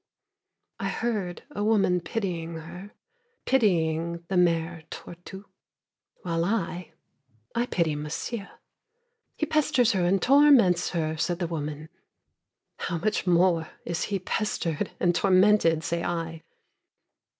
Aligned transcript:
I 0.79 0.89
heard 0.89 1.43
a 1.51 1.63
woman 1.63 1.99
pitying 2.01 2.55
her, 2.55 2.91
pitying 3.45 4.25
the 4.29 4.35
Mère 4.35 4.89
Tortue. 4.89 5.43
While 6.23 6.43
I, 6.43 6.93
I 7.53 7.67
pity 7.67 7.95
Monsieur. 7.95 8.49
"He 9.35 9.45
pesters 9.45 9.91
her 9.91 10.03
and 10.03 10.19
torments 10.19 10.89
her," 10.89 11.17
said 11.17 11.37
the 11.37 11.45
woman. 11.45 11.89
How 12.79 12.97
much 12.97 13.27
more 13.27 13.69
is 13.85 14.05
he 14.05 14.17
pestered 14.17 14.89
and 14.99 15.13
tormented, 15.13 15.83
say 15.83 16.03
I. 16.03 16.41